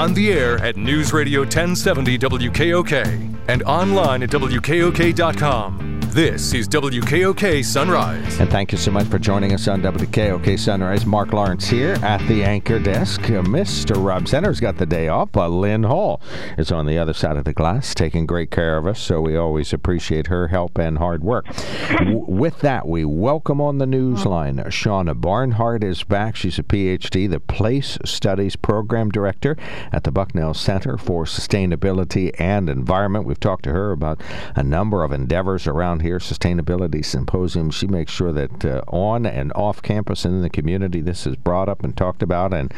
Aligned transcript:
On 0.00 0.14
the 0.14 0.32
air 0.32 0.56
at 0.64 0.78
News 0.78 1.12
Radio 1.12 1.40
1070 1.40 2.18
WKOK 2.18 3.36
and 3.48 3.62
online 3.64 4.22
at 4.22 4.30
WKOK.com. 4.30 5.89
This 6.12 6.54
is 6.54 6.66
WKOK 6.66 7.64
Sunrise. 7.64 8.40
And 8.40 8.50
thank 8.50 8.72
you 8.72 8.78
so 8.78 8.90
much 8.90 9.06
for 9.06 9.20
joining 9.20 9.52
us 9.52 9.68
on 9.68 9.80
WKOK 9.80 10.58
Sunrise. 10.58 11.06
Mark 11.06 11.32
Lawrence 11.32 11.68
here 11.68 11.92
at 12.02 12.18
the 12.26 12.42
anchor 12.42 12.80
desk. 12.80 13.20
Uh, 13.30 13.42
Mr. 13.42 14.04
Rob 14.04 14.26
Center's 14.26 14.58
got 14.58 14.76
the 14.76 14.86
day 14.86 15.06
off, 15.06 15.30
but 15.30 15.50
Lynn 15.50 15.84
Hall 15.84 16.20
is 16.58 16.72
on 16.72 16.86
the 16.86 16.98
other 16.98 17.12
side 17.12 17.36
of 17.36 17.44
the 17.44 17.52
glass 17.52 17.94
taking 17.94 18.26
great 18.26 18.50
care 18.50 18.76
of 18.76 18.88
us, 18.88 18.98
so 18.98 19.20
we 19.20 19.36
always 19.36 19.72
appreciate 19.72 20.26
her 20.26 20.48
help 20.48 20.78
and 20.78 20.98
hard 20.98 21.22
work. 21.22 21.46
With 22.10 22.58
that, 22.58 22.88
we 22.88 23.04
welcome 23.04 23.60
on 23.60 23.78
the 23.78 23.86
news 23.86 24.26
line 24.26 24.56
Shaunna 24.56 25.14
Barnhart 25.14 25.84
is 25.84 26.02
back. 26.02 26.34
She's 26.34 26.58
a 26.58 26.64
PhD, 26.64 27.30
the 27.30 27.38
Place 27.38 27.98
Studies 28.04 28.56
Program 28.56 29.10
Director 29.10 29.56
at 29.92 30.02
the 30.02 30.10
Bucknell 30.10 30.54
Center 30.54 30.98
for 30.98 31.24
Sustainability 31.24 32.34
and 32.36 32.68
Environment. 32.68 33.26
We've 33.26 33.38
talked 33.38 33.62
to 33.64 33.70
her 33.70 33.92
about 33.92 34.20
a 34.56 34.64
number 34.64 35.04
of 35.04 35.12
endeavors 35.12 35.68
around 35.68 35.99
here, 36.00 36.18
sustainability 36.18 37.04
symposium. 37.04 37.70
She 37.70 37.86
makes 37.86 38.12
sure 38.12 38.32
that 38.32 38.64
uh, 38.64 38.82
on 38.88 39.26
and 39.26 39.52
off 39.54 39.82
campus 39.82 40.24
and 40.24 40.34
in 40.34 40.42
the 40.42 40.50
community, 40.50 41.00
this 41.00 41.26
is 41.26 41.36
brought 41.36 41.68
up 41.68 41.84
and 41.84 41.96
talked 41.96 42.22
about, 42.22 42.52
and 42.52 42.72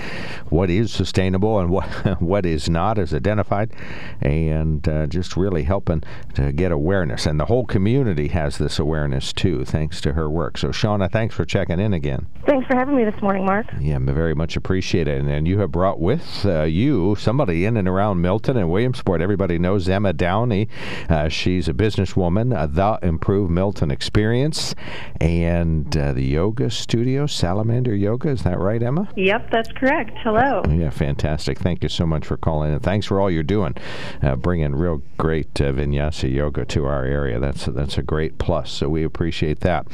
what 0.48 0.71
is 0.71 0.93
sustainable 0.93 1.59
and 1.59 1.71
what 1.71 1.87
what 2.21 2.47
is 2.47 2.69
not 2.69 2.98
is 2.98 3.15
identified, 3.15 3.73
and 4.21 4.89
uh, 4.89 5.07
just 5.07 5.37
really 5.37 5.65
helping 5.65 6.03
to 6.35 6.53
get 6.53 6.73
awareness. 6.73 7.27
And 7.27 7.39
the 7.39 7.47
whole 7.47 7.67
community 7.67 8.29
has 8.29 8.59
this 8.59 8.79
awareness 8.79 9.33
too, 9.33 9.65
thanks 9.65 10.01
to 10.03 10.12
her 10.12 10.29
work. 10.29 10.59
So, 10.59 10.69
Shaunna, 10.69 11.11
thanks 11.11 11.34
for 11.34 11.45
checking 11.45 11.81
in 11.81 11.93
again. 11.93 12.27
Thanks 12.47 12.67
for 12.67 12.75
having 12.75 12.97
me 12.97 13.05
this 13.05 13.20
morning, 13.23 13.45
Mark. 13.45 13.67
Yeah, 13.81 13.98
very 14.01 14.34
much 14.34 14.57
appreciated. 14.57 15.20
And, 15.20 15.31
and 15.31 15.48
you 15.48 15.59
have 15.61 15.70
brought 15.70 16.01
with 16.01 16.45
uh, 16.45 16.62
you 16.62 17.15
somebody 17.17 17.65
in 17.65 17.77
and 17.77 17.89
around 17.89 18.20
Milton 18.20 18.57
and 18.57 18.70
Williamsport. 18.70 19.20
Everybody 19.20 19.59
knows 19.59 19.89
Emma 19.89 20.12
Downey. 20.12 20.69
Uh, 21.09 21.28
she's 21.28 21.69
a 21.69 21.73
businesswoman, 21.73 22.56
uh, 22.56 22.67
the 22.67 23.12
Improve 23.13 23.51
Milton 23.51 23.91
Experience, 23.91 24.75
and 25.21 25.95
uh, 25.97 26.13
the 26.13 26.25
yoga 26.25 26.71
studio, 26.71 27.27
Salamander 27.27 27.95
Yoga. 27.95 28.31
Is 28.31 28.43
that 28.43 28.59
right, 28.59 28.83
Emma? 28.83 29.07
Yep, 29.17 29.51
that's 29.51 29.71
correct. 29.73 30.17
Hello. 30.23 30.63
Yeah, 30.69 30.89
fantastic. 30.89 31.59
Thank 31.59 31.83
you 31.83 31.91
so 31.91 32.07
much 32.07 32.27
for 32.27 32.39
calling, 32.39 32.73
and 32.73 32.83
thanks 32.83 33.07
for 33.07 33.21
all 33.21 33.31
you're 33.31 33.43
doing, 33.43 33.75
uh, 34.23 34.37
bringing 34.37 34.75
real 34.75 35.03
great 35.19 35.61
uh, 35.61 35.73
vinyasa 35.73 36.33
yoga 36.33 36.65
to 36.65 36.87
our 36.87 37.05
area. 37.05 37.39
That's 37.39 37.67
that's 37.67 37.99
a 37.99 38.03
great 38.03 38.39
plus. 38.39 38.73
So 38.73 38.89
we 38.89 39.05
appreciate 39.05 39.61
that. 39.61 39.87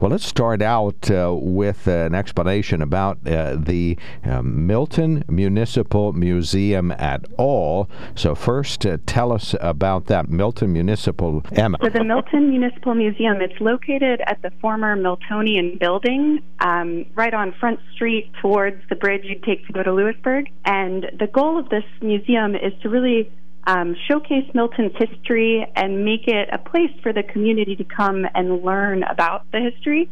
Well, 0.00 0.10
let's 0.10 0.26
start 0.26 0.60
out 0.60 1.10
uh, 1.10 1.32
with 1.34 1.86
an 1.86 2.14
explanation 2.14 2.82
about 2.82 3.18
uh, 3.26 3.56
the 3.56 3.96
uh, 4.24 4.42
Milton 4.42 5.24
Municipal 5.28 6.12
Museum 6.12 6.90
at 6.92 7.24
all. 7.38 7.88
So 8.14 8.34
first, 8.34 8.84
uh, 8.84 8.98
tell 9.06 9.30
us 9.32 9.54
about 9.60 10.06
that 10.06 10.28
Milton 10.28 10.72
Municipal 10.72 11.44
Emma. 11.52 11.78
So 11.82 11.88
the 11.88 12.04
Milton 12.04 12.50
Municipal 12.64 12.94
Museum, 12.94 13.42
it's 13.42 13.60
located 13.60 14.22
at 14.26 14.40
the 14.40 14.50
former 14.62 14.96
Miltonian 14.96 15.78
building, 15.78 16.42
um, 16.60 17.04
right 17.14 17.34
on 17.34 17.52
Front 17.60 17.78
Street 17.94 18.32
towards 18.40 18.80
the 18.88 18.96
bridge 18.96 19.20
you'd 19.24 19.42
take 19.42 19.66
to 19.66 19.72
go 19.74 19.82
to 19.82 19.92
Lewisburg. 19.92 20.46
And 20.64 21.04
the 21.18 21.26
goal 21.26 21.58
of 21.58 21.68
this 21.68 21.84
museum 22.00 22.54
is 22.54 22.72
to 22.82 22.88
really 22.88 23.30
um, 23.66 23.94
showcase 24.08 24.48
Milton's 24.54 24.94
history 24.98 25.66
and 25.76 26.06
make 26.06 26.26
it 26.26 26.48
a 26.52 26.58
place 26.58 26.92
for 27.02 27.12
the 27.12 27.22
community 27.22 27.76
to 27.76 27.84
come 27.84 28.24
and 28.34 28.64
learn 28.64 29.02
about 29.02 29.44
the 29.52 29.60
history. 29.60 30.08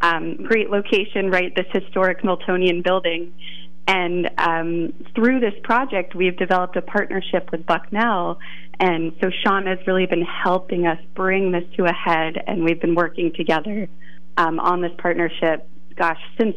Um, 0.00 0.36
great 0.36 0.70
location, 0.70 1.28
right? 1.32 1.52
This 1.56 1.66
historic 1.72 2.22
Miltonian 2.22 2.84
building. 2.84 3.32
And 3.88 4.30
um, 4.38 4.92
through 5.14 5.40
this 5.40 5.54
project, 5.62 6.14
we've 6.14 6.36
developed 6.36 6.76
a 6.76 6.82
partnership 6.82 7.50
with 7.52 7.64
Bucknell. 7.66 8.38
And 8.78 9.12
so 9.22 9.30
Sean 9.42 9.66
has 9.66 9.78
really 9.86 10.06
been 10.06 10.24
helping 10.24 10.86
us 10.86 10.98
bring 11.14 11.52
this 11.52 11.64
to 11.76 11.84
a 11.84 11.92
head, 11.92 12.42
and 12.46 12.62
we've 12.64 12.80
been 12.80 12.94
working 12.94 13.32
together 13.34 13.88
um, 14.36 14.60
on 14.60 14.82
this 14.82 14.92
partnership, 14.98 15.68
gosh, 15.96 16.20
since 16.38 16.56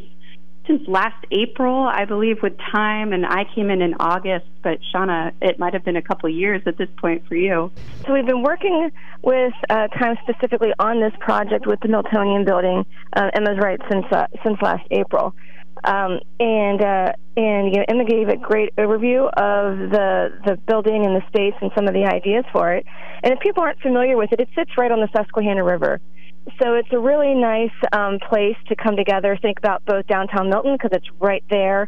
since 0.69 0.87
last 0.87 1.25
April, 1.31 1.87
I 1.87 2.05
believe, 2.05 2.43
with 2.43 2.53
TIME, 2.71 3.11
and 3.11 3.25
I 3.25 3.43
came 3.55 3.71
in 3.71 3.81
in 3.81 3.95
August. 3.99 4.45
But 4.61 4.77
Shaunna, 4.93 5.31
it 5.41 5.57
might 5.57 5.73
have 5.73 5.83
been 5.83 5.95
a 5.95 6.01
couple 6.01 6.29
years 6.29 6.61
at 6.67 6.77
this 6.77 6.89
point 7.01 7.27
for 7.27 7.35
you. 7.35 7.71
So 8.05 8.13
we've 8.13 8.25
been 8.25 8.43
working 8.43 8.91
with 9.23 9.53
uh, 9.67 9.87
TIME 9.87 10.17
specifically 10.21 10.71
on 10.77 11.01
this 11.01 11.13
project 11.19 11.65
with 11.65 11.79
the 11.79 11.87
Miltonian 11.87 12.45
Building. 12.45 12.85
Uh, 13.13 13.31
Emma's 13.33 13.57
right 13.59 13.79
since 13.89 14.05
uh, 14.11 14.27
since 14.45 14.61
last 14.61 14.85
April. 14.91 15.33
Um, 15.83 16.19
and 16.39 16.81
uh, 16.81 17.13
and 17.37 17.73
you 17.73 17.79
know, 17.79 17.85
Emma 17.87 18.05
gave 18.05 18.27
a 18.27 18.37
great 18.37 18.75
overview 18.75 19.27
of 19.27 19.89
the 19.91 20.39
the 20.45 20.57
building 20.67 21.05
and 21.05 21.15
the 21.15 21.25
space 21.27 21.53
and 21.61 21.71
some 21.75 21.87
of 21.87 21.93
the 21.93 22.05
ideas 22.05 22.45
for 22.51 22.73
it. 22.73 22.85
And 23.23 23.33
if 23.33 23.39
people 23.39 23.63
aren't 23.63 23.79
familiar 23.79 24.17
with 24.17 24.31
it, 24.33 24.39
it 24.39 24.49
sits 24.55 24.71
right 24.77 24.91
on 24.91 24.99
the 24.99 25.09
Susquehanna 25.15 25.63
River. 25.63 25.99
So 26.61 26.73
it's 26.73 26.89
a 26.91 26.99
really 26.99 27.35
nice 27.35 27.71
um, 27.91 28.17
place 28.27 28.55
to 28.69 28.75
come 28.75 28.95
together, 28.95 29.37
think 29.41 29.59
about 29.59 29.85
both 29.85 30.07
downtown 30.07 30.49
Milton 30.49 30.73
because 30.73 30.91
it's 30.93 31.07
right 31.19 31.43
there 31.49 31.87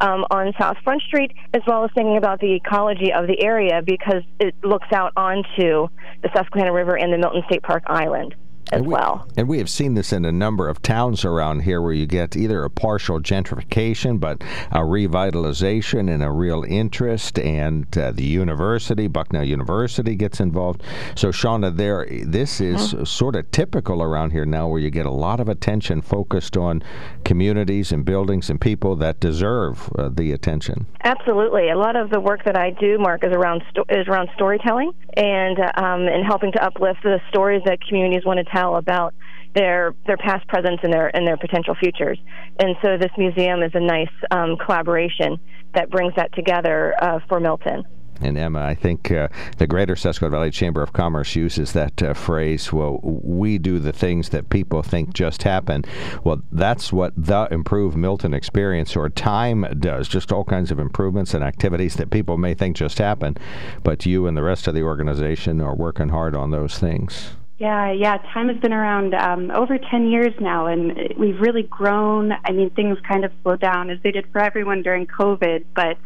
um, 0.00 0.26
on 0.30 0.52
South 0.58 0.76
Front 0.84 1.02
Street, 1.02 1.32
as 1.54 1.62
well 1.66 1.84
as 1.84 1.90
thinking 1.94 2.18
about 2.18 2.40
the 2.40 2.52
ecology 2.52 3.12
of 3.12 3.26
the 3.26 3.42
area 3.42 3.80
because 3.84 4.22
it 4.38 4.54
looks 4.62 4.88
out 4.92 5.12
onto 5.16 5.88
the 6.22 6.28
Susquehanna 6.34 6.72
River 6.72 6.96
and 6.98 7.12
the 7.12 7.18
Milton 7.18 7.42
State 7.46 7.62
Park 7.62 7.84
Island 7.86 8.34
as 8.72 8.78
and 8.78 8.86
we, 8.86 8.92
well. 8.94 9.26
And 9.36 9.48
we 9.48 9.58
have 9.58 9.70
seen 9.70 9.94
this 9.94 10.12
in 10.12 10.24
a 10.24 10.32
number 10.32 10.68
of 10.68 10.82
towns 10.82 11.24
around 11.24 11.60
here 11.60 11.80
where 11.80 11.92
you 11.92 12.06
get 12.06 12.36
either 12.36 12.64
a 12.64 12.70
partial 12.70 13.20
gentrification, 13.20 14.18
but 14.18 14.42
a 14.70 14.80
revitalization 14.80 16.12
and 16.12 16.22
a 16.22 16.30
real 16.30 16.64
interest, 16.64 17.38
and 17.38 17.86
uh, 17.98 18.10
the 18.12 18.24
university, 18.24 19.06
Bucknell 19.06 19.44
University, 19.44 20.16
gets 20.16 20.40
involved. 20.40 20.82
So, 21.14 21.28
Shaunna, 21.28 21.76
there, 21.76 22.06
this 22.24 22.60
is 22.60 22.72
Mm-hmm. 22.72 23.04
sort 23.04 23.36
of 23.36 23.50
typical 23.50 24.02
around 24.02 24.30
here 24.30 24.46
now, 24.46 24.66
where 24.66 24.80
you 24.80 24.90
get 24.90 25.04
a 25.06 25.10
lot 25.10 25.40
of 25.40 25.48
attention 25.48 26.00
focused 26.00 26.56
on 26.56 26.82
communities 27.24 27.92
and 27.92 28.04
buildings 28.04 28.48
and 28.50 28.60
people 28.60 28.96
that 28.96 29.20
deserve 29.20 29.90
uh, 29.98 30.08
the 30.08 30.32
attention. 30.32 30.86
Absolutely, 31.04 31.68
a 31.68 31.76
lot 31.76 31.96
of 31.96 32.10
the 32.10 32.18
work 32.18 32.44
that 32.44 32.56
I 32.56 32.70
do, 32.70 32.98
Mark, 32.98 33.24
is 33.24 33.32
around 33.32 33.62
sto- 33.70 33.84
is 33.88 34.08
around 34.08 34.30
storytelling 34.34 34.92
and 35.16 35.58
um, 35.58 36.08
and 36.08 36.24
helping 36.26 36.52
to 36.52 36.64
uplift 36.64 37.02
the 37.02 37.20
stories 37.28 37.62
that 37.66 37.78
communities 37.86 38.24
want 38.24 38.38
to 38.38 38.52
tell 38.52 38.76
about 38.76 39.14
their 39.54 39.94
their 40.06 40.16
past, 40.16 40.46
present, 40.48 40.80
and 40.82 40.92
their 40.92 41.14
and 41.14 41.26
their 41.26 41.36
potential 41.36 41.74
futures. 41.74 42.18
And 42.58 42.76
so, 42.82 42.96
this 42.98 43.12
museum 43.18 43.62
is 43.62 43.72
a 43.74 43.80
nice 43.80 44.12
um, 44.30 44.56
collaboration 44.56 45.38
that 45.74 45.90
brings 45.90 46.14
that 46.16 46.32
together 46.34 46.94
uh, 47.00 47.20
for 47.28 47.40
Milton. 47.40 47.84
And 48.22 48.38
Emma, 48.38 48.62
I 48.62 48.74
think 48.74 49.10
uh, 49.10 49.28
the 49.58 49.66
Greater 49.66 49.96
Susquehanna 49.96 50.36
Valley 50.36 50.50
Chamber 50.50 50.82
of 50.82 50.92
Commerce 50.92 51.34
uses 51.34 51.72
that 51.72 52.02
uh, 52.02 52.14
phrase, 52.14 52.72
well, 52.72 53.00
we 53.02 53.58
do 53.58 53.78
the 53.78 53.92
things 53.92 54.28
that 54.30 54.48
people 54.48 54.82
think 54.82 55.12
just 55.12 55.42
happen. 55.42 55.84
Well, 56.24 56.42
that's 56.52 56.92
what 56.92 57.12
the 57.16 57.48
Improve 57.50 57.96
Milton 57.96 58.34
Experience 58.34 58.96
or 58.96 59.08
TIME 59.08 59.66
does, 59.78 60.08
just 60.08 60.32
all 60.32 60.44
kinds 60.44 60.70
of 60.70 60.78
improvements 60.78 61.34
and 61.34 61.42
activities 61.42 61.96
that 61.96 62.10
people 62.10 62.38
may 62.38 62.54
think 62.54 62.76
just 62.76 62.98
happen. 62.98 63.36
But 63.82 64.06
you 64.06 64.26
and 64.26 64.36
the 64.36 64.42
rest 64.42 64.66
of 64.66 64.74
the 64.74 64.82
organization 64.82 65.60
are 65.60 65.74
working 65.74 66.10
hard 66.10 66.34
on 66.34 66.50
those 66.50 66.78
things. 66.78 67.32
Yeah, 67.58 67.92
yeah. 67.92 68.18
TIME 68.34 68.48
has 68.48 68.58
been 68.58 68.72
around 68.72 69.14
um, 69.14 69.52
over 69.52 69.78
10 69.78 70.10
years 70.10 70.34
now, 70.40 70.66
and 70.66 71.14
we've 71.16 71.40
really 71.40 71.62
grown. 71.62 72.32
I 72.44 72.50
mean, 72.50 72.70
things 72.70 72.98
kind 73.06 73.24
of 73.24 73.30
slowed 73.42 73.60
down 73.60 73.88
as 73.88 73.98
they 74.02 74.10
did 74.10 74.26
for 74.32 74.40
everyone 74.40 74.82
during 74.82 75.06
COVID, 75.06 75.66
but 75.72 75.96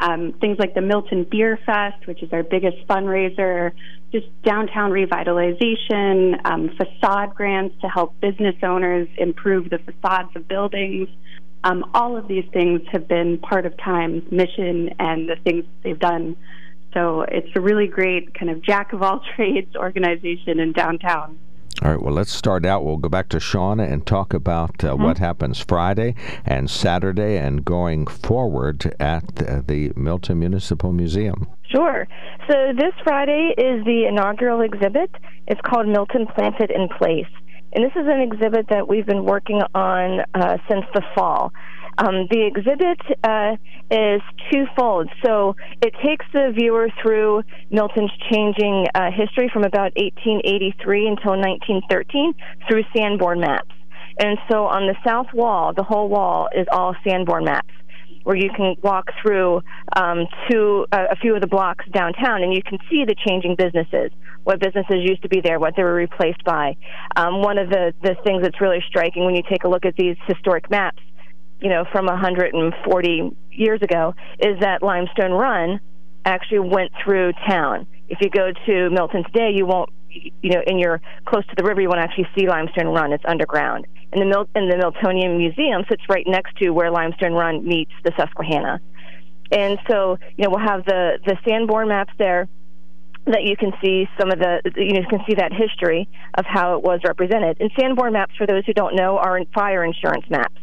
um, 0.00 0.34
things 0.40 0.58
like 0.58 0.74
the 0.74 0.82
Milton 0.82 1.26
Beer 1.30 1.58
Fest, 1.64 2.06
which 2.06 2.22
is 2.22 2.32
our 2.32 2.42
biggest 2.42 2.86
fundraiser, 2.86 3.72
just 4.12 4.26
downtown 4.42 4.90
revitalization, 4.90 6.38
um, 6.44 6.70
facade 6.76 7.34
grants 7.34 7.74
to 7.80 7.88
help 7.88 8.18
business 8.20 8.54
owners 8.62 9.08
improve 9.16 9.70
the 9.70 9.78
facades 9.78 10.30
of 10.36 10.46
buildings. 10.48 11.08
Um, 11.64 11.90
all 11.94 12.16
of 12.16 12.28
these 12.28 12.44
things 12.52 12.82
have 12.92 13.08
been 13.08 13.38
part 13.38 13.66
of 13.66 13.76
TIME's 13.78 14.30
mission 14.30 14.90
and 14.98 15.28
the 15.28 15.36
things 15.42 15.64
they've 15.82 15.98
done. 15.98 16.36
So 16.92 17.22
it's 17.22 17.48
a 17.56 17.60
really 17.60 17.88
great 17.88 18.34
kind 18.34 18.50
of 18.50 18.62
jack 18.62 18.92
of 18.92 19.02
all 19.02 19.20
trades 19.36 19.74
organization 19.76 20.60
in 20.60 20.72
downtown. 20.72 21.38
All 21.82 21.90
right, 21.90 22.00
well, 22.00 22.14
let's 22.14 22.32
start 22.32 22.64
out. 22.64 22.86
We'll 22.86 22.96
go 22.96 23.10
back 23.10 23.28
to 23.28 23.36
Shaunna 23.36 23.90
and 23.90 24.06
talk 24.06 24.32
about 24.32 24.82
uh, 24.82 24.94
mm-hmm. 24.94 25.02
what 25.02 25.18
happens 25.18 25.60
Friday 25.60 26.14
and 26.46 26.70
Saturday 26.70 27.36
and 27.36 27.66
going 27.66 28.06
forward 28.06 28.94
at 28.98 29.36
the, 29.36 29.62
the 29.66 29.92
Milton 29.94 30.38
Municipal 30.38 30.92
Museum. 30.92 31.46
Sure. 31.70 32.08
So 32.50 32.72
this 32.74 32.94
Friday 33.04 33.52
is 33.58 33.84
the 33.84 34.06
inaugural 34.08 34.62
exhibit. 34.62 35.10
It's 35.46 35.60
called 35.60 35.86
Milton 35.86 36.26
Planted 36.34 36.70
in 36.70 36.88
Place. 36.96 37.28
And 37.74 37.84
this 37.84 37.92
is 37.92 38.06
an 38.06 38.20
exhibit 38.22 38.68
that 38.70 38.88
we've 38.88 39.04
been 39.04 39.24
working 39.24 39.60
on 39.74 40.20
uh, 40.34 40.56
since 40.70 40.86
the 40.94 41.02
fall. 41.14 41.52
Um, 41.98 42.26
the 42.30 42.44
exhibit 42.46 43.00
uh, 43.24 43.56
is 43.90 44.20
twofold. 44.52 45.08
So 45.24 45.56
it 45.80 45.94
takes 46.04 46.26
the 46.32 46.52
viewer 46.54 46.88
through 47.02 47.42
Milton's 47.70 48.12
changing 48.30 48.86
uh, 48.94 49.10
history 49.10 49.48
from 49.52 49.64
about 49.64 49.92
1883 49.96 51.08
until 51.08 51.32
1913 51.32 52.34
through 52.68 52.82
Sanborn 52.94 53.40
maps. 53.40 53.72
And 54.18 54.38
so 54.50 54.64
on 54.64 54.86
the 54.86 54.96
south 55.06 55.32
wall, 55.32 55.72
the 55.74 55.82
whole 55.82 56.08
wall 56.08 56.48
is 56.54 56.66
all 56.72 56.94
Sanborn 57.06 57.44
maps. 57.44 57.72
where 58.24 58.36
you 58.36 58.50
can 58.50 58.74
walk 58.82 59.06
through 59.22 59.62
um, 59.96 60.26
to 60.50 60.84
uh, 60.90 61.06
a 61.10 61.16
few 61.16 61.34
of 61.34 61.40
the 61.40 61.46
blocks 61.46 61.84
downtown, 61.92 62.42
and 62.42 62.52
you 62.52 62.62
can 62.62 62.78
see 62.90 63.04
the 63.04 63.14
changing 63.26 63.54
businesses, 63.56 64.10
what 64.42 64.58
businesses 64.58 64.96
used 64.98 65.22
to 65.22 65.28
be 65.28 65.40
there, 65.40 65.60
what 65.60 65.74
they 65.76 65.84
were 65.84 65.94
replaced 65.94 66.42
by. 66.44 66.76
Um, 67.14 67.40
one 67.40 67.56
of 67.56 67.68
the 67.70 67.94
the 68.02 68.16
things 68.24 68.42
that's 68.42 68.60
really 68.60 68.82
striking 68.88 69.24
when 69.24 69.36
you 69.36 69.42
take 69.48 69.62
a 69.64 69.68
look 69.68 69.84
at 69.84 69.94
these 69.96 70.16
historic 70.26 70.68
maps, 70.70 71.02
you 71.60 71.68
know, 71.68 71.84
from 71.90 72.06
140 72.06 73.36
years 73.50 73.80
ago, 73.82 74.14
is 74.38 74.60
that 74.60 74.82
Limestone 74.82 75.32
Run 75.32 75.80
actually 76.24 76.60
went 76.60 76.92
through 77.02 77.32
town. 77.48 77.86
If 78.08 78.18
you 78.20 78.30
go 78.30 78.50
to 78.66 78.90
Milton 78.90 79.24
today, 79.24 79.52
you 79.54 79.66
won't 79.66 79.90
you 80.42 80.50
know, 80.50 80.62
and 80.66 80.80
you're 80.80 81.00
close 81.26 81.46
to 81.46 81.54
the 81.56 81.64
river, 81.64 81.80
you 81.80 81.88
won't 81.88 82.00
actually 82.00 82.28
see 82.36 82.48
Limestone 82.48 82.86
Run. 82.86 83.12
It's 83.12 83.24
underground. 83.26 83.86
And 84.12 84.22
the, 84.22 84.26
Mil- 84.26 84.48
and 84.54 84.70
the 84.70 84.76
Miltonian 84.76 85.36
Museum 85.36 85.84
sits 85.88 86.02
right 86.08 86.24
next 86.26 86.56
to 86.58 86.70
where 86.70 86.90
Limestone 86.90 87.32
Run 87.32 87.66
meets 87.66 87.92
the 88.04 88.12
Susquehanna. 88.16 88.80
And 89.50 89.78
so, 89.88 90.18
you 90.36 90.44
know, 90.44 90.50
we'll 90.50 90.66
have 90.66 90.84
the, 90.84 91.18
the 91.24 91.36
Sanborn 91.46 91.88
maps 91.88 92.12
there 92.18 92.48
that 93.26 93.42
you 93.42 93.56
can 93.56 93.72
see 93.82 94.08
some 94.18 94.30
of 94.30 94.38
the, 94.38 94.62
you, 94.76 94.92
know, 94.92 95.00
you 95.00 95.06
can 95.08 95.20
see 95.28 95.34
that 95.34 95.52
history 95.52 96.08
of 96.34 96.44
how 96.46 96.76
it 96.76 96.82
was 96.82 97.00
represented. 97.04 97.56
And 97.60 97.70
Sanborn 97.78 98.12
maps, 98.12 98.34
for 98.36 98.46
those 98.46 98.64
who 98.64 98.72
don't 98.72 98.94
know, 98.94 99.18
are 99.18 99.40
fire 99.54 99.84
insurance 99.84 100.24
maps. 100.30 100.60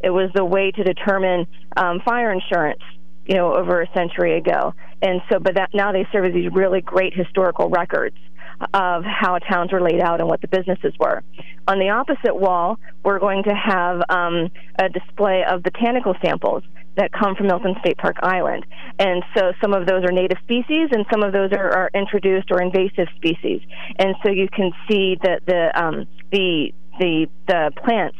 It 0.00 0.10
was 0.10 0.30
the 0.34 0.44
way 0.44 0.70
to 0.70 0.84
determine 0.84 1.46
um, 1.76 2.00
fire 2.04 2.32
insurance 2.32 2.82
you 3.26 3.34
know, 3.34 3.54
over 3.54 3.82
a 3.82 3.92
century 3.92 4.38
ago. 4.38 4.72
And 5.02 5.20
so, 5.30 5.38
but 5.38 5.56
that 5.56 5.70
now 5.74 5.92
they 5.92 6.06
serve 6.12 6.26
as 6.26 6.32
these 6.32 6.50
really 6.52 6.80
great 6.80 7.12
historical 7.14 7.68
records 7.68 8.16
of 8.72 9.04
how 9.04 9.38
towns 9.38 9.72
were 9.72 9.82
laid 9.82 10.00
out 10.00 10.20
and 10.20 10.28
what 10.28 10.40
the 10.40 10.48
businesses 10.48 10.94
were. 10.98 11.22
On 11.68 11.78
the 11.78 11.90
opposite 11.90 12.34
wall, 12.34 12.78
we're 13.04 13.18
going 13.18 13.42
to 13.42 13.54
have 13.54 14.02
um, 14.08 14.50
a 14.78 14.88
display 14.88 15.44
of 15.44 15.62
botanical 15.62 16.14
samples 16.24 16.62
that 16.96 17.12
come 17.12 17.34
from 17.34 17.48
Milton 17.48 17.74
State 17.80 17.98
Park 17.98 18.16
Island. 18.22 18.64
And 18.98 19.22
so 19.36 19.52
some 19.60 19.74
of 19.74 19.86
those 19.86 20.04
are 20.04 20.12
native 20.12 20.38
species 20.44 20.88
and 20.92 21.04
some 21.12 21.22
of 21.22 21.32
those 21.32 21.52
are, 21.52 21.70
are 21.70 21.90
introduced 21.92 22.50
or 22.50 22.62
invasive 22.62 23.08
species. 23.16 23.60
And 23.98 24.14
so 24.24 24.30
you 24.30 24.48
can 24.48 24.72
see 24.88 25.18
that 25.22 25.44
the, 25.44 25.70
um, 25.78 26.06
the, 26.32 26.72
the, 26.98 27.26
the 27.46 27.72
plants 27.84 28.16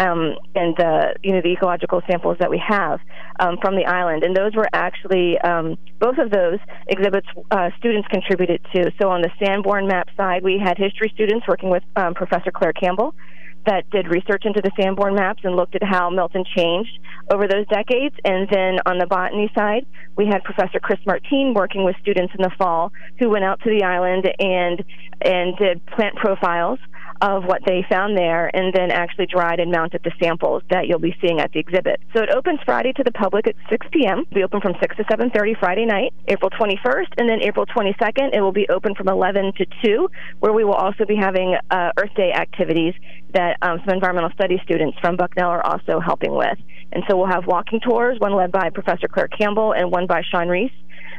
um, 0.00 0.34
and 0.54 0.74
the 0.76 1.14
you 1.22 1.32
know 1.32 1.42
the 1.42 1.52
ecological 1.52 2.00
samples 2.10 2.38
that 2.40 2.50
we 2.50 2.60
have 2.66 3.00
um, 3.38 3.58
from 3.60 3.76
the 3.76 3.84
island, 3.84 4.24
and 4.24 4.34
those 4.34 4.54
were 4.56 4.68
actually 4.72 5.38
um, 5.40 5.76
both 6.00 6.16
of 6.18 6.30
those 6.30 6.58
exhibits 6.88 7.26
uh, 7.50 7.68
students 7.78 8.08
contributed 8.08 8.60
to. 8.74 8.90
So 9.00 9.10
on 9.10 9.20
the 9.20 9.30
Sanborn 9.38 9.86
map 9.86 10.08
side, 10.16 10.42
we 10.42 10.58
had 10.58 10.78
history 10.78 11.10
students 11.14 11.46
working 11.46 11.70
with 11.70 11.82
um, 11.96 12.14
Professor 12.14 12.50
Claire 12.50 12.72
Campbell 12.72 13.14
that 13.66 13.88
did 13.90 14.08
research 14.08 14.44
into 14.46 14.62
the 14.62 14.70
Sanborn 14.80 15.14
maps 15.14 15.42
and 15.44 15.54
looked 15.54 15.74
at 15.74 15.82
how 15.82 16.08
Milton 16.08 16.44
changed 16.56 16.98
over 17.30 17.46
those 17.46 17.66
decades. 17.66 18.14
And 18.24 18.48
then 18.50 18.78
on 18.86 18.98
the 18.98 19.06
botany 19.06 19.50
side, 19.54 19.86
we 20.16 20.26
had 20.26 20.42
Professor 20.44 20.80
Chris 20.80 20.98
Martine 21.04 21.52
working 21.54 21.84
with 21.84 21.94
students 22.00 22.32
in 22.36 22.42
the 22.42 22.50
fall 22.56 22.90
who 23.18 23.28
went 23.28 23.44
out 23.44 23.60
to 23.60 23.70
the 23.70 23.84
island 23.84 24.32
and 24.38 24.82
and 25.22 25.56
did 25.58 25.84
plant 25.86 26.16
profiles 26.16 26.78
of 27.20 27.44
what 27.44 27.62
they 27.66 27.84
found 27.88 28.16
there 28.16 28.54
and 28.54 28.72
then 28.72 28.90
actually 28.90 29.26
dried 29.26 29.60
and 29.60 29.70
mounted 29.70 30.02
the 30.04 30.12
samples 30.22 30.62
that 30.70 30.86
you'll 30.86 30.98
be 30.98 31.14
seeing 31.20 31.40
at 31.40 31.52
the 31.52 31.58
exhibit. 31.58 32.00
So 32.14 32.22
it 32.22 32.30
opens 32.30 32.60
Friday 32.64 32.92
to 32.94 33.04
the 33.04 33.12
public 33.12 33.46
at 33.46 33.54
6 33.68 33.86
p.m. 33.92 34.24
Be 34.32 34.42
open 34.42 34.60
from 34.60 34.74
6 34.80 34.96
to 34.96 35.04
7.30 35.04 35.58
Friday 35.58 35.84
night, 35.84 36.12
April 36.28 36.50
21st, 36.50 37.08
and 37.18 37.28
then 37.28 37.42
April 37.42 37.66
22nd 37.66 38.34
it 38.34 38.40
will 38.40 38.52
be 38.52 38.68
open 38.68 38.94
from 38.94 39.08
11 39.08 39.52
to 39.58 39.66
2, 39.84 40.08
where 40.40 40.52
we 40.52 40.64
will 40.64 40.74
also 40.74 41.04
be 41.04 41.16
having 41.16 41.56
uh, 41.70 41.90
Earth 41.98 42.14
Day 42.16 42.32
activities 42.32 42.94
that 43.34 43.58
um, 43.62 43.80
some 43.84 43.94
environmental 43.94 44.30
studies 44.32 44.60
students 44.64 44.98
from 45.00 45.16
Bucknell 45.16 45.50
are 45.50 45.64
also 45.64 46.00
helping 46.00 46.34
with. 46.34 46.58
And 46.92 47.04
so 47.08 47.16
we'll 47.16 47.28
have 47.28 47.46
walking 47.46 47.80
tours, 47.80 48.18
one 48.18 48.34
led 48.34 48.50
by 48.50 48.70
Professor 48.70 49.06
Claire 49.08 49.28
Campbell 49.28 49.72
and 49.72 49.90
one 49.90 50.06
by 50.06 50.22
Sean 50.30 50.48
Reese 50.48 50.72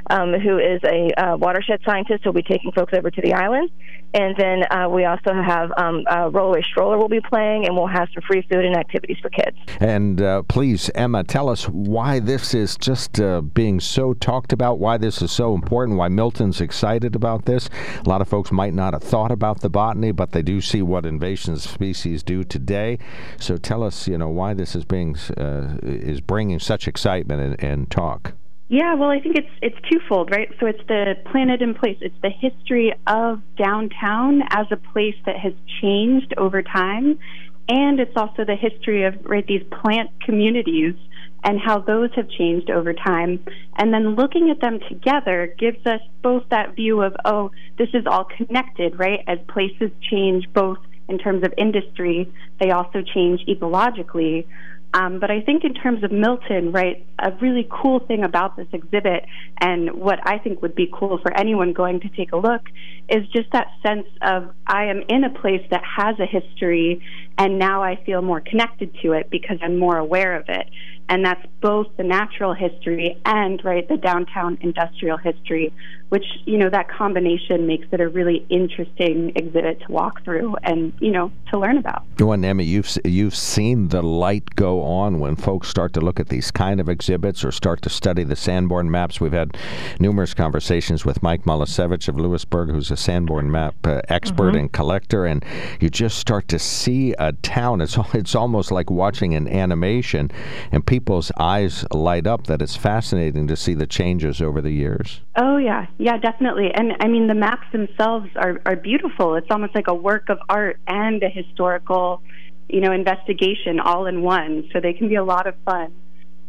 um, 0.09 0.33
who 0.33 0.57
is 0.57 0.81
a 0.83 1.11
uh, 1.21 1.37
watershed 1.37 1.81
scientist, 1.85 2.23
who 2.23 2.29
will 2.29 2.41
be 2.41 2.43
taking 2.43 2.71
folks 2.71 2.93
over 2.95 3.11
to 3.11 3.21
the 3.21 3.33
island. 3.33 3.69
And 4.13 4.35
then 4.37 4.63
uh, 4.69 4.89
we 4.89 5.05
also 5.05 5.33
have 5.33 5.71
um, 5.77 6.03
a 6.09 6.29
rollaway 6.29 6.63
stroller 6.65 6.97
will 6.97 7.07
be 7.07 7.21
playing, 7.21 7.65
and 7.65 7.75
we'll 7.75 7.87
have 7.87 8.09
some 8.13 8.21
free 8.27 8.45
food 8.51 8.65
and 8.65 8.75
activities 8.75 9.17
for 9.21 9.29
kids. 9.29 9.55
And 9.79 10.21
uh, 10.21 10.43
please, 10.43 10.89
Emma, 10.95 11.23
tell 11.23 11.47
us 11.47 11.69
why 11.69 12.19
this 12.19 12.53
is 12.53 12.75
just 12.75 13.21
uh, 13.21 13.39
being 13.39 13.79
so 13.79 14.13
talked 14.13 14.51
about, 14.51 14.79
why 14.79 14.97
this 14.97 15.21
is 15.21 15.31
so 15.31 15.55
important, 15.55 15.97
why 15.97 16.09
Milton's 16.09 16.59
excited 16.59 17.15
about 17.15 17.45
this. 17.45 17.69
A 18.05 18.09
lot 18.09 18.21
of 18.21 18.27
folks 18.27 18.51
might 18.51 18.73
not 18.73 18.93
have 18.93 19.03
thought 19.03 19.31
about 19.31 19.61
the 19.61 19.69
botany, 19.69 20.11
but 20.11 20.33
they 20.33 20.41
do 20.41 20.59
see 20.59 20.81
what 20.81 21.05
invasive 21.05 21.61
species 21.61 22.21
do 22.21 22.43
today. 22.43 22.99
So 23.37 23.55
tell 23.57 23.81
us, 23.81 24.07
you 24.07 24.17
know, 24.17 24.29
why 24.29 24.53
this 24.53 24.75
is 24.75 24.83
being 24.83 25.15
uh, 25.37 25.77
is 25.83 26.19
bringing 26.19 26.59
such 26.59 26.87
excitement 26.87 27.41
and, 27.41 27.63
and 27.63 27.89
talk. 27.89 28.33
Yeah, 28.71 28.93
well, 28.93 29.09
I 29.09 29.19
think 29.19 29.35
it's 29.35 29.49
it's 29.61 29.75
twofold, 29.91 30.31
right? 30.31 30.47
So 30.57 30.65
it's 30.65 30.79
the 30.87 31.15
planted 31.29 31.61
in 31.61 31.73
place. 31.73 31.97
It's 31.99 32.15
the 32.21 32.29
history 32.29 32.93
of 33.05 33.41
downtown 33.57 34.43
as 34.49 34.65
a 34.71 34.77
place 34.77 35.17
that 35.25 35.35
has 35.35 35.51
changed 35.81 36.33
over 36.37 36.61
time, 36.63 37.19
and 37.67 37.99
it's 37.99 38.15
also 38.15 38.45
the 38.45 38.55
history 38.55 39.03
of 39.03 39.15
right 39.25 39.45
these 39.45 39.63
plant 39.81 40.09
communities 40.21 40.95
and 41.43 41.59
how 41.59 41.79
those 41.79 42.11
have 42.15 42.29
changed 42.29 42.69
over 42.69 42.93
time. 42.93 43.43
And 43.75 43.93
then 43.93 44.15
looking 44.15 44.49
at 44.49 44.61
them 44.61 44.79
together 44.87 45.53
gives 45.59 45.85
us 45.85 45.99
both 46.21 46.43
that 46.49 46.73
view 46.73 47.01
of 47.01 47.13
oh, 47.25 47.51
this 47.77 47.89
is 47.93 48.05
all 48.05 48.23
connected, 48.23 48.97
right? 48.97 49.19
As 49.27 49.39
places 49.49 49.91
change 50.09 50.47
both 50.53 50.77
in 51.09 51.17
terms 51.17 51.43
of 51.43 51.53
industry, 51.57 52.31
they 52.61 52.71
also 52.71 53.01
change 53.01 53.41
ecologically. 53.49 54.45
Um, 54.93 55.19
but 55.19 55.31
I 55.31 55.39
think 55.41 55.63
in 55.63 55.73
terms 55.73 56.03
of 56.03 56.11
Milton, 56.11 56.71
right, 56.71 57.05
a 57.17 57.31
really 57.41 57.67
cool 57.69 57.99
thing 57.99 58.23
about 58.23 58.57
this 58.57 58.67
exhibit 58.73 59.25
and 59.59 59.91
what 59.93 60.19
I 60.27 60.37
think 60.37 60.61
would 60.61 60.75
be 60.75 60.89
cool 60.91 61.17
for 61.21 61.35
anyone 61.37 61.71
going 61.71 62.01
to 62.01 62.09
take 62.09 62.33
a 62.33 62.37
look 62.37 62.63
is 63.07 63.25
just 63.27 63.51
that 63.53 63.67
sense 63.85 64.07
of 64.21 64.49
I 64.67 64.85
am 64.85 65.03
in 65.07 65.23
a 65.23 65.29
place 65.29 65.65
that 65.71 65.81
has 65.97 66.19
a 66.19 66.25
history 66.25 67.01
and 67.37 67.57
now 67.57 67.83
I 67.83 68.03
feel 68.05 68.21
more 68.21 68.41
connected 68.41 68.93
to 69.01 69.13
it 69.13 69.29
because 69.29 69.57
I'm 69.61 69.77
more 69.77 69.97
aware 69.97 70.35
of 70.35 70.45
it 70.49 70.67
and 71.09 71.25
that's 71.25 71.45
both 71.61 71.87
the 71.97 72.03
natural 72.03 72.53
history 72.53 73.19
and 73.25 73.63
right 73.63 73.87
the 73.89 73.97
downtown 73.97 74.57
industrial 74.61 75.17
history 75.17 75.73
which 76.11 76.25
you 76.45 76.57
know 76.57 76.69
that 76.69 76.89
combination 76.89 77.65
makes 77.65 77.87
it 77.93 78.01
a 78.01 78.09
really 78.09 78.45
interesting 78.49 79.31
exhibit 79.37 79.79
to 79.79 79.89
walk 79.89 80.21
through 80.25 80.53
and 80.63 80.91
you 80.99 81.09
know 81.09 81.31
to 81.49 81.57
learn 81.57 81.77
about. 81.77 82.03
Well 82.19 82.33
and 82.33 82.43
emma 82.43 82.63
you've 82.63 82.97
you've 83.05 83.35
seen 83.35 83.87
the 83.87 84.01
light 84.01 84.53
go 84.57 84.83
on 84.83 85.21
when 85.21 85.37
folks 85.37 85.69
start 85.69 85.93
to 85.93 86.01
look 86.01 86.19
at 86.19 86.27
these 86.27 86.51
kind 86.51 86.81
of 86.81 86.89
exhibits 86.89 87.45
or 87.45 87.53
start 87.53 87.81
to 87.83 87.89
study 87.89 88.25
the 88.25 88.35
sanborn 88.35 88.91
maps. 88.91 89.21
We've 89.21 89.31
had 89.31 89.55
numerous 90.01 90.33
conversations 90.33 91.05
with 91.05 91.23
mike 91.23 91.45
Molesevich 91.45 92.09
of 92.09 92.19
lewisburg 92.19 92.71
who's 92.71 92.91
a 92.91 92.97
sanborn 92.97 93.49
map 93.49 93.75
uh, 93.85 94.01
expert 94.09 94.49
mm-hmm. 94.49 94.57
and 94.57 94.71
collector 94.73 95.25
and 95.25 95.45
you 95.79 95.89
just 95.89 96.17
start 96.17 96.49
to 96.49 96.59
see 96.59 97.13
a 97.19 97.31
town. 97.31 97.79
It's 97.79 97.97
it's 98.13 98.35
almost 98.35 98.69
like 98.69 98.91
watching 98.91 99.33
an 99.33 99.47
animation 99.47 100.29
and 100.73 100.85
people's 100.91 101.31
eyes 101.39 101.85
light 101.93 102.27
up 102.27 102.47
that 102.47 102.61
it's 102.61 102.75
fascinating 102.75 103.47
to 103.47 103.55
see 103.55 103.73
the 103.73 103.87
changes 103.87 104.41
over 104.41 104.59
the 104.59 104.71
years. 104.71 105.21
Oh 105.37 105.55
yeah, 105.55 105.85
yeah, 105.97 106.17
definitely. 106.17 106.69
And 106.73 106.91
I 106.99 107.07
mean, 107.07 107.27
the 107.27 107.33
maps 107.33 107.65
themselves 107.71 108.27
are 108.35 108.59
are 108.65 108.75
beautiful. 108.75 109.35
It's 109.35 109.47
almost 109.49 109.73
like 109.73 109.87
a 109.87 109.95
work 109.95 110.27
of 110.27 110.37
art 110.49 110.81
and 110.87 111.23
a 111.23 111.29
historical, 111.29 112.21
you 112.67 112.81
know, 112.81 112.91
investigation 112.91 113.79
all 113.79 114.05
in 114.05 114.21
one. 114.21 114.67
So 114.73 114.81
they 114.81 114.91
can 114.91 115.07
be 115.07 115.15
a 115.15 115.23
lot 115.23 115.47
of 115.47 115.55
fun 115.63 115.93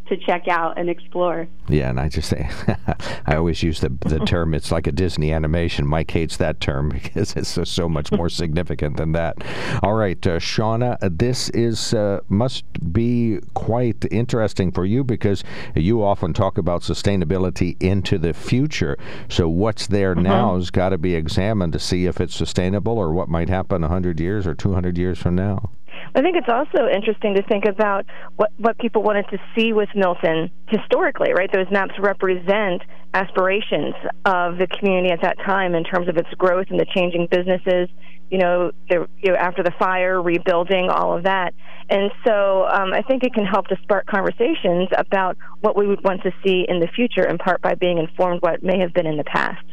to 0.07 0.17
check 0.17 0.49
out 0.49 0.79
and 0.79 0.89
explore. 0.89 1.49
Yeah, 1.69 1.91
and 1.91 2.01
I 2.01 2.09
just 2.09 2.29
say, 2.29 2.51
I 3.27 3.37
always 3.37 3.63
use 3.63 3.81
the 3.81 3.91
the 4.01 4.19
term. 4.27 4.55
It's 4.55 4.73
like 4.73 4.87
a 4.87 4.93
Disney 4.93 5.33
animation. 5.33 5.87
Mike 5.87 6.11
hates 6.11 6.37
that 6.39 6.61
term 6.61 6.89
because 7.03 7.35
it's 7.35 7.49
so, 7.49 7.65
so 7.65 7.89
much 7.89 8.13
more 8.13 8.29
significant 8.29 8.97
than 8.97 9.13
that. 9.13 9.37
All 9.83 9.95
right, 9.95 10.25
uh, 10.27 10.39
Shaunna, 10.39 10.99
this 11.01 11.49
is 11.51 11.95
uh, 11.95 12.21
must 12.29 12.65
be 12.93 13.41
quite 13.55 14.05
interesting 14.11 14.73
for 14.73 14.85
you 14.85 15.05
because 15.05 15.45
you 15.75 16.03
often 16.03 16.33
talk 16.33 16.59
about 16.59 16.83
sustainability 16.83 17.81
into 17.83 18.19
the 18.19 18.33
future. 18.33 18.97
So 19.29 19.49
what's 19.49 19.87
there 19.87 20.15
mm-hmm. 20.15 20.25
now 20.25 20.57
has 20.57 20.71
got 20.71 20.91
to 20.91 20.99
be 20.99 21.15
examined 21.15 21.73
to 21.73 21.79
see 21.79 22.07
if 22.07 22.21
it's 22.21 22.35
sustainable 22.35 22.99
or 22.99 23.13
what 23.13 23.29
might 23.29 23.49
happen 23.49 23.83
100 23.83 24.21
years 24.21 24.47
or 24.47 24.55
200 24.55 24.99
years 24.99 25.19
from 25.19 25.35
now. 25.35 25.71
I 26.15 26.21
think 26.21 26.37
it's 26.37 26.49
also 26.49 26.89
interesting 26.89 27.35
to 27.35 27.43
think 27.43 27.65
about 27.65 28.05
what, 28.37 28.51
what 28.59 28.79
people 28.79 29.03
wanted 29.03 29.27
to 29.31 29.39
see 29.57 29.73
with 29.73 29.89
Milton 29.95 30.51
historically, 30.69 31.33
right? 31.33 31.51
Those 31.51 31.71
maps 31.71 31.95
represent 31.99 32.83
aspirations 33.15 33.95
of 34.25 34.59
the 34.59 34.67
community 34.79 35.11
at 35.11 35.23
that 35.23 35.39
time 35.39 35.75
in 35.75 35.85
terms 35.85 36.09
of 36.09 36.17
its 36.17 36.29
growth 36.37 36.67
and 36.69 36.79
the 36.79 36.87
changing 36.95 37.29
businesses, 37.31 37.89
you 38.31 38.39
know, 38.39 38.73
the, 38.91 39.09
you 39.23 39.33
know 39.33 39.37
after 39.37 39.63
the 39.63 39.73
fire, 39.79 40.21
rebuilding, 40.21 40.91
all 40.91 41.17
of 41.17 41.25
that. 41.25 41.55
And 41.89 42.11
so 42.27 42.67
um, 42.67 42.93
I 42.93 43.03
think 43.03 43.25
it 43.25 43.33
can 43.33 43.47
help 43.47 43.69
to 43.69 43.77
spark 43.83 44.07
conversations 44.07 44.89
about 44.97 45.37
what 45.61 45.77
we 45.77 45.87
would 45.87 46.05
want 46.05 46.23
to 46.23 46.33
see 46.45 46.67
in 46.69 46.81
the 46.81 46.89
future, 46.89 47.27
in 47.27 47.39
part 47.39 47.63
by 47.63 47.75
being 47.75 47.99
informed 47.99 48.41
what 48.43 48.63
may 48.63 48.79
have 48.81 48.93
been 48.93 49.07
in 49.07 49.17
the 49.17 49.25
past. 49.25 49.65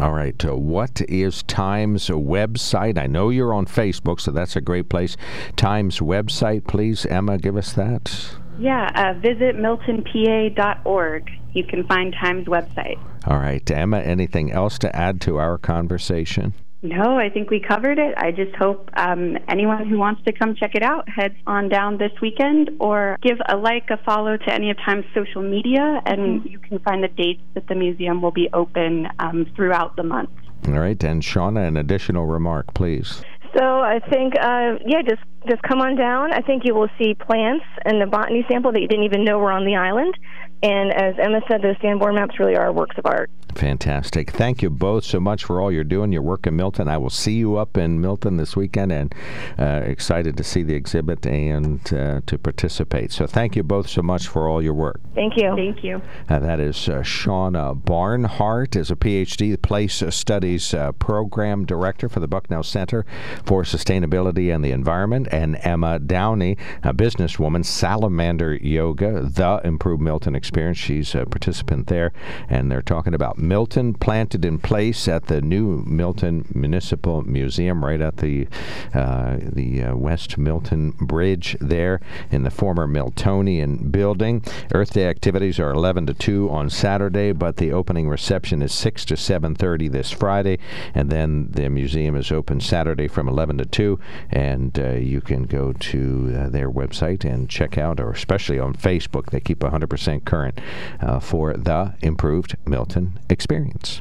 All 0.00 0.12
right. 0.12 0.44
Uh, 0.44 0.56
what 0.56 1.02
is 1.08 1.44
TIME's 1.44 2.08
website? 2.08 2.98
I 2.98 3.06
know 3.06 3.30
you're 3.30 3.54
on 3.54 3.66
Facebook, 3.66 4.20
so 4.20 4.32
that's 4.32 4.56
a 4.56 4.60
great 4.60 4.88
place. 4.88 5.16
TIME's 5.56 6.00
website, 6.00 6.66
please. 6.66 7.06
Emma, 7.06 7.38
give 7.38 7.56
us 7.56 7.72
that. 7.74 8.36
Yeah, 8.58 8.90
uh, 8.94 9.18
visit 9.20 9.56
miltonpa.org. 9.56 11.30
You 11.52 11.64
can 11.64 11.86
find 11.86 12.14
TIME's 12.20 12.46
website. 12.46 12.98
All 13.26 13.38
right. 13.38 13.68
Emma, 13.70 14.00
anything 14.00 14.50
else 14.50 14.78
to 14.80 14.94
add 14.94 15.20
to 15.22 15.36
our 15.38 15.58
conversation? 15.58 16.54
No, 16.84 17.18
I 17.18 17.30
think 17.30 17.48
we 17.48 17.60
covered 17.60 17.98
it. 17.98 18.12
I 18.18 18.30
just 18.30 18.54
hope 18.56 18.90
um, 18.94 19.38
anyone 19.48 19.88
who 19.88 19.96
wants 19.96 20.22
to 20.26 20.32
come 20.32 20.54
check 20.54 20.74
it 20.74 20.82
out 20.82 21.08
heads 21.08 21.34
on 21.46 21.70
down 21.70 21.96
this 21.96 22.12
weekend 22.20 22.72
or 22.78 23.16
give 23.22 23.38
a 23.48 23.56
like, 23.56 23.88
a 23.88 23.96
follow 24.04 24.36
to 24.36 24.52
any 24.52 24.70
of 24.70 24.76
TIME's 24.84 25.06
social 25.14 25.40
media, 25.40 26.02
and 26.04 26.42
mm-hmm. 26.42 26.48
you 26.48 26.58
can 26.58 26.78
find 26.80 27.02
the 27.02 27.08
dates 27.08 27.40
that 27.54 27.66
the 27.68 27.74
museum 27.74 28.20
will 28.20 28.32
be 28.32 28.50
open 28.52 29.08
um, 29.18 29.46
throughout 29.56 29.96
the 29.96 30.02
month. 30.02 30.28
All 30.68 30.74
right, 30.74 31.02
and 31.02 31.22
Shaunna, 31.22 31.66
an 31.66 31.78
additional 31.78 32.26
remark, 32.26 32.74
please. 32.74 33.22
So 33.56 33.64
I 33.64 34.00
think, 34.10 34.34
uh, 34.38 34.74
yeah, 34.84 35.00
just 35.08 35.22
just 35.48 35.62
come 35.62 35.80
on 35.80 35.96
down. 35.96 36.34
I 36.34 36.40
think 36.40 36.64
you 36.66 36.74
will 36.74 36.88
see 36.98 37.14
plants 37.14 37.64
and 37.84 38.00
the 38.00 38.06
botany 38.06 38.44
sample 38.50 38.72
that 38.72 38.80
you 38.80 38.88
didn't 38.88 39.04
even 39.04 39.24
know 39.24 39.38
were 39.38 39.52
on 39.52 39.64
the 39.64 39.76
island. 39.76 40.18
And 40.62 40.92
as 40.92 41.14
Emma 41.18 41.40
said, 41.48 41.62
those 41.62 41.76
Sanborn 41.82 42.14
maps 42.14 42.38
really 42.38 42.56
are 42.56 42.72
works 42.72 42.96
of 42.98 43.06
art. 43.06 43.30
Fantastic. 43.54 44.30
Thank 44.30 44.62
you 44.62 44.70
both 44.70 45.04
so 45.04 45.20
much 45.20 45.44
for 45.44 45.60
all 45.60 45.70
you're 45.70 45.84
doing, 45.84 46.12
your 46.12 46.22
work 46.22 46.46
in 46.46 46.56
Milton. 46.56 46.88
I 46.88 46.98
will 46.98 47.10
see 47.10 47.34
you 47.34 47.56
up 47.56 47.76
in 47.76 48.00
Milton 48.00 48.36
this 48.36 48.56
weekend 48.56 48.92
and 48.92 49.14
uh, 49.58 49.82
excited 49.84 50.36
to 50.36 50.44
see 50.44 50.62
the 50.62 50.74
exhibit 50.74 51.24
and 51.26 51.80
uh, 51.92 52.20
to 52.26 52.38
participate. 52.38 53.12
So 53.12 53.26
thank 53.26 53.56
you 53.56 53.62
both 53.62 53.88
so 53.88 54.02
much 54.02 54.26
for 54.26 54.48
all 54.48 54.60
your 54.60 54.74
work. 54.74 55.00
Thank 55.14 55.36
you. 55.36 55.54
Thank 55.54 55.84
you. 55.84 56.02
Uh, 56.28 56.40
that 56.40 56.58
is 56.58 56.88
uh, 56.88 57.02
Shaunna 57.02 57.74
Barnhart, 57.84 58.76
is 58.76 58.90
a 58.90 58.96
PhD, 58.96 59.60
Place 59.60 60.02
Studies 60.10 60.74
uh, 60.74 60.92
Program 60.92 61.64
Director 61.64 62.08
for 62.08 62.20
the 62.20 62.28
Bucknell 62.28 62.62
Center 62.62 63.06
for 63.44 63.62
Sustainability 63.62 64.54
and 64.54 64.64
the 64.64 64.72
Environment 64.72 65.28
and 65.30 65.56
Emma 65.62 65.98
Downey, 65.98 66.56
a 66.82 66.92
businesswoman, 66.92 67.64
Salamander 67.64 68.56
Yoga, 68.56 69.22
the 69.22 69.60
Improved 69.64 70.02
Milton 70.02 70.34
Experience. 70.34 70.78
She's 70.78 71.14
a 71.14 71.24
participant 71.24 71.86
there, 71.86 72.12
and 72.48 72.70
they're 72.70 72.82
talking 72.82 73.14
about 73.14 73.38
Milton 73.48 73.94
planted 73.94 74.44
in 74.44 74.58
place 74.58 75.06
at 75.06 75.26
the 75.26 75.40
new 75.42 75.82
Milton 75.86 76.50
Municipal 76.54 77.22
Museum, 77.22 77.84
right 77.84 78.00
at 78.00 78.16
the 78.18 78.48
uh, 78.94 79.36
the 79.40 79.82
uh, 79.82 79.96
West 79.96 80.38
Milton 80.38 80.92
Bridge 80.92 81.56
there 81.60 82.00
in 82.30 82.42
the 82.42 82.50
former 82.50 82.86
Miltonian 82.86 83.92
building. 83.92 84.42
Earth 84.72 84.94
Day 84.94 85.06
activities 85.06 85.58
are 85.58 85.70
11 85.70 86.06
to 86.06 86.14
2 86.14 86.50
on 86.50 86.70
Saturday, 86.70 87.32
but 87.32 87.56
the 87.56 87.72
opening 87.72 88.08
reception 88.08 88.62
is 88.62 88.72
6 88.72 89.04
to 89.06 89.14
7:30 89.14 89.90
this 89.90 90.10
Friday, 90.10 90.58
and 90.94 91.10
then 91.10 91.48
the 91.50 91.68
museum 91.68 92.16
is 92.16 92.32
open 92.32 92.60
Saturday 92.60 93.08
from 93.08 93.28
11 93.28 93.58
to 93.58 93.64
2, 93.66 93.98
and 94.30 94.78
uh, 94.78 94.92
you 94.92 95.20
can 95.20 95.44
go 95.44 95.72
to 95.72 96.34
uh, 96.36 96.48
their 96.48 96.70
website 96.70 97.24
and 97.24 97.50
check 97.50 97.76
out, 97.76 98.00
or 98.00 98.10
especially 98.10 98.58
on 98.58 98.74
Facebook, 98.74 99.30
they 99.30 99.40
keep 99.40 99.58
100% 99.58 100.24
current 100.24 100.60
uh, 101.00 101.18
for 101.18 101.52
the 101.54 101.94
improved 102.00 102.56
Milton 102.66 103.18
experience. 103.34 104.00